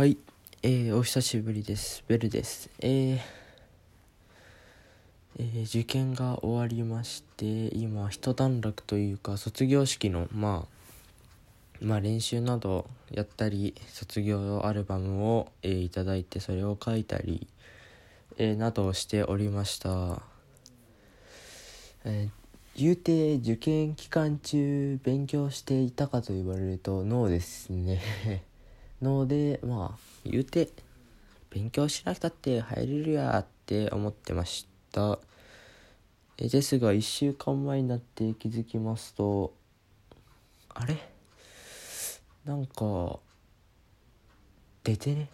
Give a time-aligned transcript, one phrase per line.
[0.00, 0.16] はい、
[0.62, 2.02] えー、お久しぶりです。
[2.08, 2.70] ベルです。
[2.80, 3.18] えー
[5.38, 7.44] えー受験が終わりまして、
[7.76, 10.66] 今、一段落というか、卒業式の、ま
[11.82, 17.46] あ、まあ、練習などやったり、卒業アルバムを、えーいただいて、それを書いたり、
[18.38, 20.22] えーなどをしておりました。
[22.06, 22.40] えー
[22.74, 28.00] 言うて受験期間中勉強していたかと言われるとノーですね
[29.02, 30.68] のでまあ言うて
[31.50, 35.18] 勉強しなくたって入れるやって思ってました。
[36.38, 39.52] えですが1週間前になって気づきますと
[40.68, 40.96] あれ？
[42.44, 43.18] なんか
[44.84, 45.30] 出てね。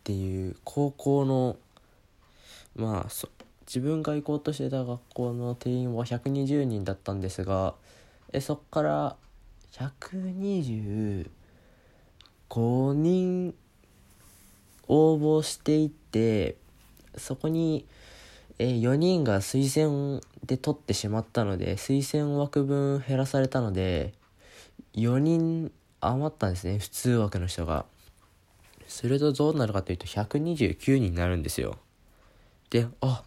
[0.00, 1.56] っていう高校の
[2.74, 3.28] まあそ
[3.66, 7.74] 自分が行こうとしてた学校の定員は120人だったんですが
[8.32, 9.16] えそっから
[9.72, 11.30] 120
[12.52, 13.54] 5人
[14.86, 16.56] 応募していって
[17.16, 17.86] そこに
[18.58, 24.12] え4人が推薦で取ってしまったので推薦枠分減らされたので
[24.96, 27.86] 4人余ったんですね普通枠の人が。
[28.86, 31.78] するとどうなるかというと129人になるんですよ。
[32.68, 33.22] であ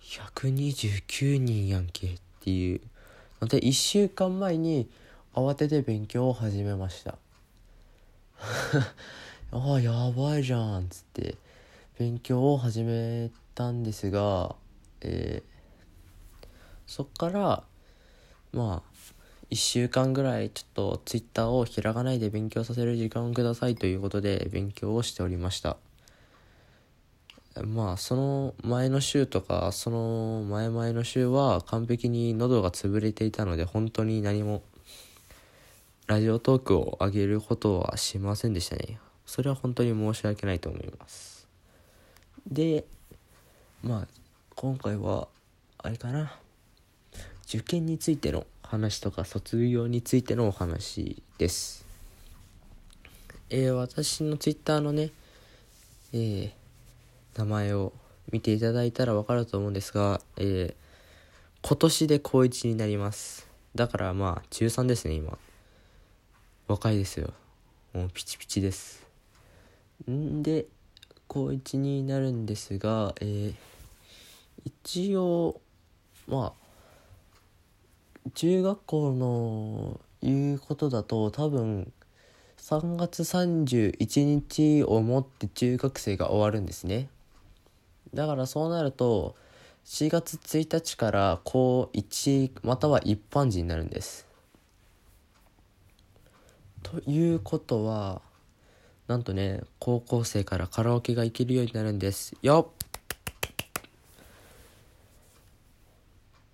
[0.00, 2.80] 129人やんけっていう。
[3.42, 4.88] ので1週間前に
[5.34, 7.18] 慌てて勉強を始めました。
[9.52, 11.36] ああやばいじゃんっつって
[11.98, 14.56] 勉強を始めたんですが
[15.00, 15.54] えー
[16.86, 17.64] そっから
[18.52, 18.94] まあ
[19.50, 25.76] 1週間ぐらいちょっとツイッターを開かないで勉強させる時間をくださいということで勉強をしておりました。
[27.62, 34.62] まあその前の週とかその前々の週は完璧に喉が潰れていたので本当に何も
[36.06, 38.98] ラジオトークを上げることはしませんでしたね。
[39.24, 41.48] それは本当に申し訳ないと思います。
[42.46, 42.84] で
[43.82, 44.08] まあ
[44.54, 45.28] 今回は
[45.78, 46.36] あれかな。
[47.46, 51.86] 受験についての話とか卒業についてのお話です。
[53.48, 55.10] えー私のツイッターのね
[56.12, 56.50] えー
[57.38, 57.94] 名前を
[58.30, 60.74] 見ていただいたらわかると思うんですが、えー
[61.66, 63.48] 今年で高1になります。
[63.74, 65.38] だからまあ中3ですね今。
[66.66, 67.32] 若いですよ。
[67.92, 69.06] もうピチピチです。
[70.10, 70.66] んで
[71.28, 73.54] 高1になるんですが、えー
[74.64, 75.60] 一応
[76.26, 81.92] まあ中学校の言うことだと多分
[82.56, 87.08] 3月31日をもって中学生が終わるんですね。
[88.14, 89.34] だからそうなると
[89.84, 94.26] 4月1日から高1または一般人になるんです。
[96.84, 98.20] ということは
[99.08, 102.36] なんとね高校生からカラオケが行けるようになるんです。
[102.42, 102.70] よ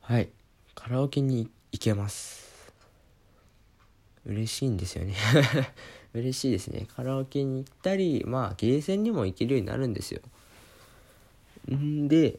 [0.00, 0.30] はい。
[0.74, 2.72] カラオケに行けます。
[4.24, 5.14] 嬉しいんですよね。
[6.14, 6.86] 嬉しいですね。
[6.96, 10.20] カラオケに行ったりまあゲーセンにも行けるようになるんですよ。
[11.72, 12.38] んで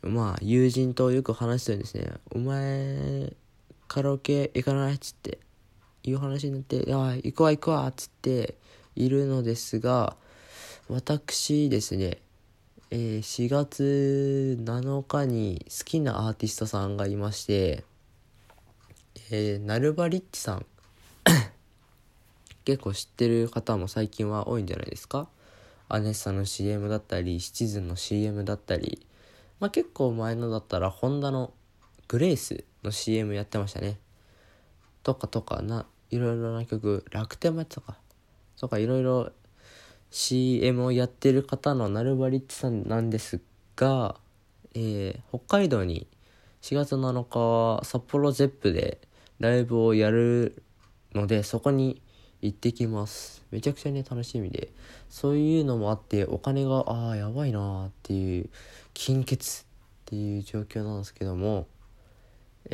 [0.00, 2.10] まあ友人とよく話してるんですね。
[2.30, 3.34] お前
[3.86, 5.38] カラオケ行かないっつって。
[6.04, 8.56] いう話になって「ああ行くわ行くわ」っつって
[8.96, 10.16] いるのですが
[10.88, 12.18] 私ですね
[12.90, 17.84] えー4月7日に好きなアーティストさんがいまして、
[19.30, 20.66] えー、ナルバリッチさん。
[22.64, 25.28] 結構知ってる方も最近は多いんじゃないですか？
[25.88, 29.04] アネッサの CM だったりシチズンの CM だったり、
[29.60, 31.52] まあ、結構前のだったらホンダの
[32.08, 33.98] グレースの CM やってましたね。
[35.02, 37.96] とかとかないろいろな曲楽天もやってたか。
[38.60, 39.32] とかいろいろ
[40.10, 43.40] CM をやってる方のナルバリッチさんなんです
[43.74, 44.16] が、
[44.74, 46.06] えー北海道に
[46.60, 49.00] 4月7日は札幌ゼップで
[49.40, 50.62] ライブをやる
[51.14, 52.02] のでそこに
[52.42, 53.42] 行ってきます。
[53.50, 54.70] めちゃくちゃね楽しみで。
[55.08, 58.50] そういうのもあってお金がああやばいなーっていう
[58.92, 59.64] 金欠っ
[60.04, 61.66] ていう状況なんですけども。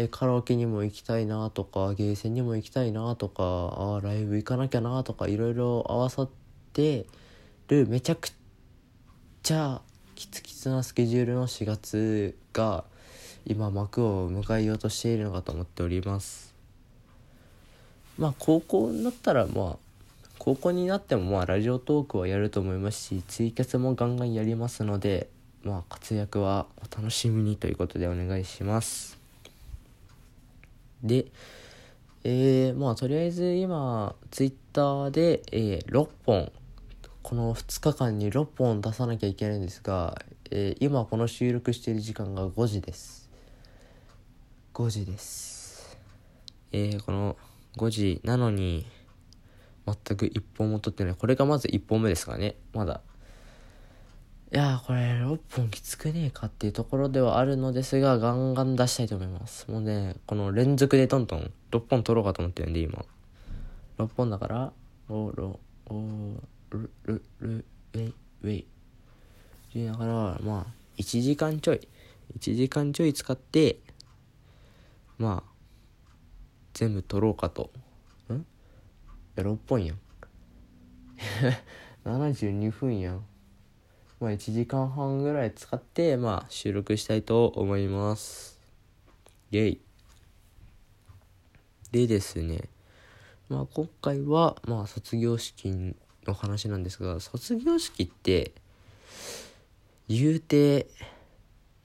[0.01, 3.43] えカラオケにも行きたいなとかゲーセンにも行きたいなとか
[3.97, 6.29] あライブ行かなきゃなとかいろいろ合わさっ
[6.73, 7.05] て
[7.67, 8.31] るめちゃく
[9.43, 9.83] ちゃ
[10.15, 12.85] キツキツなスケジュールの4月が
[13.45, 16.55] 今幕を迎えようとしているのかと思っております。
[18.19, 19.77] まあ高校になったらまあ
[20.39, 25.29] 高校になってもまあラジオトークはやると思いますしツイキャスもガンガンやりますので
[25.65, 29.18] まあ活躍はお楽しみにということでお願いします。
[31.03, 31.27] で
[32.25, 36.53] えー、まあとりあえず今ツイッターで、えー6本
[37.29, 40.17] この2日間に6本出さなきゃいけないんですが、
[40.51, 43.29] えー、今この収録している時間が5時です。
[44.73, 45.99] 5時です。
[46.73, 47.37] えー、この
[47.77, 48.87] 5時なのに
[49.85, 51.15] 全く1本も撮ってない。
[51.17, 52.57] これがまず1本目ですからね。
[52.73, 53.03] まだ
[54.51, 59.71] いやこれ6本きつくねえかっていうところではあるのですがガンガン出したいと思います。
[59.71, 63.05] もうねこの連続でトントン6本取ろうかと思ってるんで今。
[63.99, 64.73] 6本だから
[65.11, 66.41] おろお
[66.71, 68.65] るるるウェイウェ
[69.75, 70.67] イだからまあ
[70.97, 71.87] 1時間ちょい
[72.39, 73.81] 1時間ちょい使って
[75.19, 75.51] まあ
[76.73, 77.71] 全部取ろうかと
[78.31, 78.45] んい
[79.37, 79.99] や6本やん
[82.07, 83.25] 72分やん
[84.21, 88.59] まあ、1時間半ぐらい使って、まあ、収録したいと思います。
[89.53, 89.81] イェイ。
[91.93, 92.69] でですね、
[93.49, 95.95] まあ、今回は、まあ、卒業式
[96.27, 98.53] の話なんですが、卒業式って、
[100.09, 100.89] 言うて、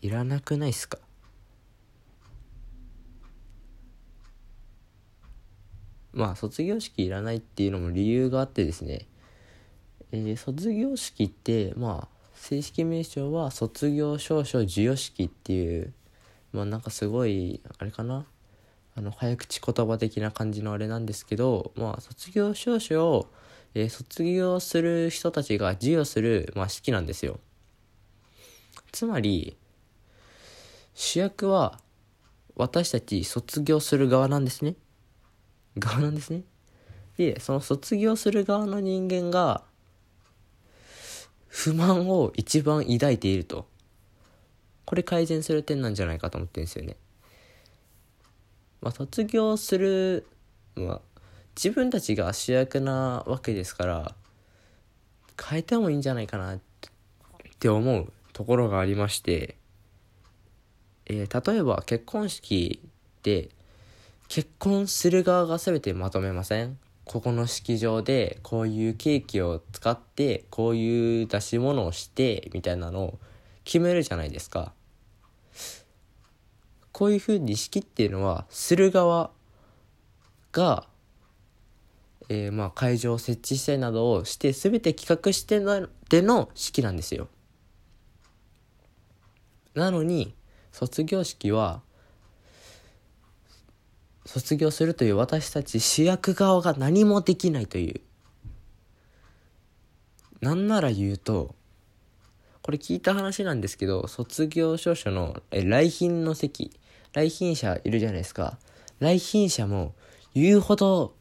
[0.02, 0.98] いらなくないっすか？
[6.14, 9.08] まあ、卒業式いらないっていうのも理由があってですね、
[10.12, 12.13] えー、卒業式って、まあ、
[12.44, 15.94] 正式名称は卒業証書授与式っていう
[16.52, 18.26] まあなんかすごいあれかな？
[18.98, 23.32] あの早口言葉的な感じのあれなんですけどまあ卒業証書を、
[23.76, 27.40] えー、卒業する人たちが授与する、まあ、式なんですよ。
[28.92, 29.56] つまり
[30.94, 31.80] 主役は
[32.58, 34.76] 私たち卒業する側なんですね。
[35.80, 36.42] 側なんですね。
[37.18, 39.64] でその卒業する側の人間が
[41.56, 43.68] 不満を一番抱いていると。
[44.86, 46.98] これ改善する点なんじゃないかと思ってるんですよね。
[48.82, 50.26] まあ、卒業する、
[50.76, 51.02] まあ、
[51.56, 54.16] 自分たちが主役なわけですから、
[55.48, 56.60] 変えてもいいんじゃないかなっ
[57.60, 59.56] て思うところがありまして、
[61.06, 62.82] えー、例えば結婚式
[63.22, 63.50] で
[64.28, 66.80] 結婚する側が全てまとめません？
[67.06, 73.20] ここの式場でこういうケーキを使ってこういう出し物をしてみたいなのを
[73.66, 74.74] 決めるじゃないですか。
[76.92, 79.32] こういうふうに式っていうのはする側
[80.52, 80.88] が、
[82.30, 87.28] えー、まあ会場を設置したりなどをして全て企画してなでの式なんですよ。
[89.74, 90.36] なのに
[90.72, 91.82] 卒業式は
[94.26, 98.02] 卒業するという私たち主役側が何もできないという。
[100.42, 101.56] なんなら言うと
[102.62, 106.72] これ聞いた話なんですけど卒業証書のえ来賓の席。
[107.14, 108.58] 来賓者いるじゃないですか。
[109.00, 109.94] 来賓者も
[110.34, 111.16] 言うほど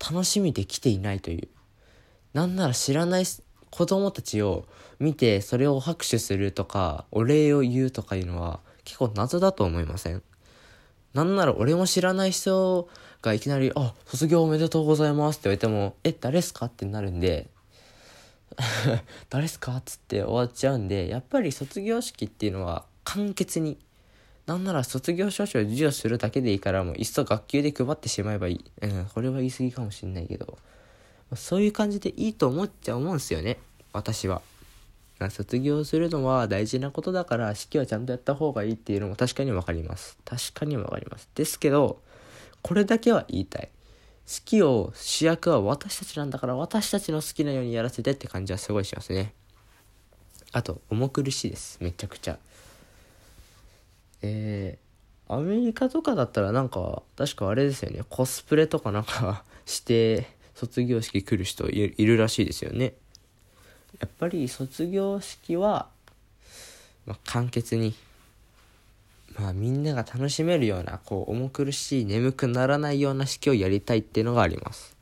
[0.00, 1.48] 楽しみで来ていないという。
[2.32, 3.24] なんなら知らない
[3.70, 4.66] 子供たちを
[4.98, 10.22] 見てそれを拍手するとかお礼を言うとかいうのは結構謎だと思いません？
[11.16, 12.90] なんなら俺も知らない人
[13.22, 16.66] がいきなり、あ、卒業おめでとうございますって言われても、え、誰っすか？
[16.66, 17.48] ってなるんで、
[19.30, 19.74] 誰っすか？
[19.78, 23.78] っつって終わっちゃうんで、やっぱり卒業式っていうのは簡潔に、
[24.44, 28.64] なんなら卒業証書を授与するだけでいいからもういっそ学級で配ってしまえばいい。
[28.82, 30.58] うん、これは言い過ぎかもしんないけど、
[31.34, 33.58] そういう感じでいいと思っちゃ思うんすよね、
[33.94, 34.42] 私は。
[35.30, 40.18] 卒業するのは大事なことだから式はちゃんとやった方がいいっていうのも確かにわかります。
[40.24, 41.28] 確かにわかります。
[41.34, 42.00] ですけど
[42.62, 43.68] これだけは言いたい。
[44.26, 49.32] 式を主役は私たちなんだから私たちの好きなようにやらせてって感じはすごいしますね。
[50.52, 51.78] あと重苦しいです。
[51.80, 52.38] めちゃくちゃ。
[54.22, 58.02] えー、アメリカとかだったらなんか確かあれですよね。
[58.08, 62.94] コスプレとかなんかして卒業式来る人いるらしいですよね。
[64.00, 65.88] やっぱり卒業式は、
[67.06, 67.94] まあ、簡潔に、
[69.38, 74.96] まあ、みんなが楽しめるようなこう重苦しい眠くならないような式をやりたいっていうのがあります。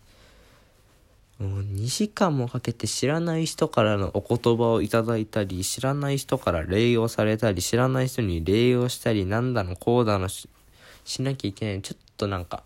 [1.39, 10.49] もう2時間もかけて知らない人からのお言葉をいただいたり知らない人から礼をされたり知らない人に礼をしたりなんだのこうだのし
[11.19, 11.83] なきゃいけない。
[11.83, 12.63] ちょっとなんか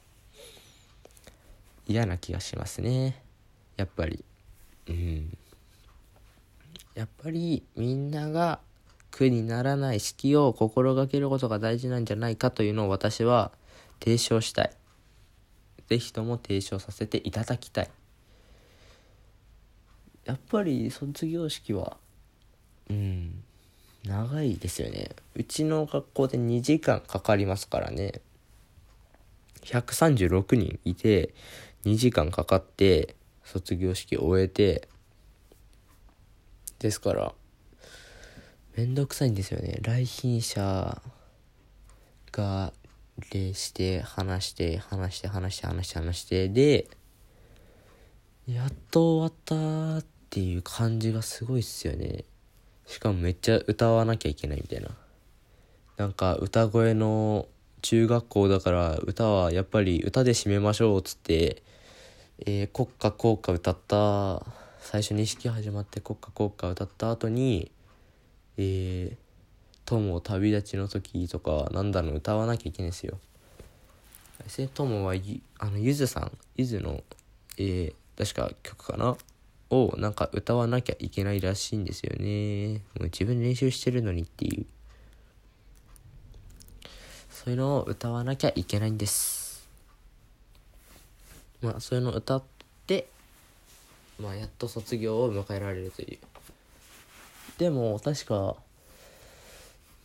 [1.87, 3.23] 嫌な気がしますね。
[3.79, 4.23] やっぱり。
[4.89, 5.39] うん。
[6.99, 8.59] やっぱりみんなが
[9.13, 13.53] 苦にならない式を心がけることが大事なんじゃないかというのを私は
[14.01, 14.73] 提唱したい。
[15.89, 17.91] 是非とも提唱させていただきたい。
[20.25, 21.99] やっぱり卒業式は、
[22.91, 23.45] うん、
[24.05, 25.11] 長いですよね。
[25.37, 28.21] うちの学校で2時間かかりますからね。
[29.63, 31.33] 136人いて、
[31.85, 33.15] 2時間かかって、
[33.45, 34.89] 卒業式を終えて、
[36.79, 37.33] ですから
[38.77, 39.79] めんどくさいんですよね。
[39.83, 41.03] 来賓者
[42.31, 42.73] が
[43.33, 46.49] 礼して話して話して話して話して話して。
[46.49, 46.87] で
[48.47, 52.25] やっと終わったっていう感じがすごいっすよね。
[52.87, 54.91] しかもめっちゃ歌わなきゃいけないみたいな。
[55.97, 57.49] なんか歌声の
[57.83, 61.65] 中学校だから歌はやっぱり歌で締めましょうっつって、
[62.47, 64.47] えー、国歌校歌歌った
[64.91, 67.71] 最初に式始まって国歌校歌歌った後に
[68.57, 69.17] えー、
[69.85, 73.19] 友旅立ちの時とかなんだろう歌わなきゃいけないんですよ。
[74.73, 77.03] 友はゆあのゆずさんゆずの、
[77.59, 79.19] えー、確か曲かな？
[79.69, 82.81] をなんか歌わなきゃいけないらしいんですよね。
[82.99, 84.65] もう自分練習してるのにっていう。
[87.29, 89.69] そういうのを歌わなきゃいけないんです。
[91.61, 92.43] まあそういうのを歌っ
[92.87, 93.11] て
[94.21, 96.19] まあやっと卒業を迎えられるという。
[97.59, 98.57] でも確か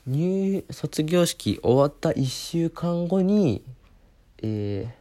[0.07, 3.63] 入卒業式終わった1週間後に
[4.45, 4.91] えー、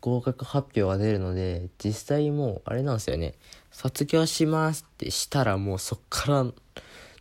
[0.00, 3.34] 合格発表が出るので実際もうあれなんですよね。
[3.70, 6.46] 卒業しますってしたらもうそっから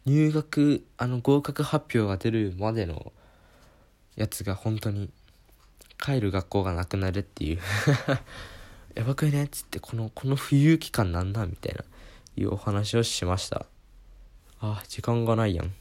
[0.06, 3.14] 入学あの合格発表が出るまでの
[4.16, 5.12] やつが本当に
[6.00, 7.60] 帰る学校がなくなるっていう。
[8.96, 11.84] やばくねっつってこのこの冬期間なんだみたいな
[12.36, 13.66] いうお話をしました。
[14.60, 15.74] あ時間がないやん。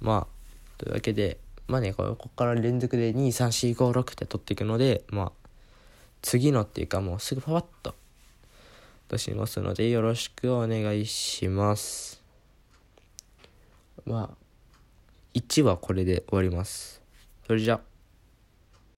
[0.00, 5.32] まあというわけでまあねここから連続で23456って取っていくのでまあ
[6.22, 7.94] 次のっていうかもうすぐパパッと
[9.08, 12.22] 出しますのでよろしくお願いします。
[14.04, 14.36] まあ
[15.34, 17.00] 1はこれで終わります。
[17.46, 17.91] それじゃあ。